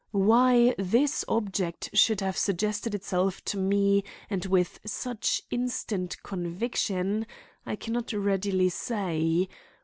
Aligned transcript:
_Why 0.19 0.73
this 0.79 1.23
object 1.27 1.91
should 1.93 2.21
have 2.21 2.35
suggested 2.35 2.95
itself 2.95 3.45
to 3.45 3.57
me 3.59 4.03
and 4.31 4.43
with 4.47 4.79
such 4.83 5.43
instant 5.51 6.23
conviction, 6.23 7.27
I 7.67 7.75
can 7.75 7.93
not 7.93 8.11
readily 8.11 8.69
say. 8.69 9.47